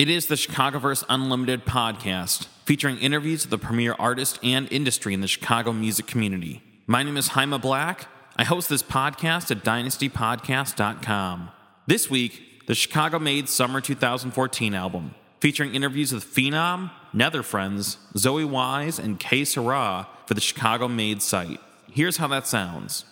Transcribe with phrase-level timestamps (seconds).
[0.00, 5.20] It is the Chicagoverse Unlimited podcast, featuring interviews of the premier artists and industry in
[5.20, 6.62] the Chicago music community.
[6.86, 8.06] My name is Haima Black.
[8.34, 11.50] I host this podcast at dynastypodcast.com.
[11.86, 18.98] This week, the Chicago Made Summer 2014 album, featuring interviews with Phenom, Netherfriends, Zoe Wise,
[18.98, 21.60] and Kay Sarah for the Chicago Made site.
[21.92, 23.04] Here's how that sounds.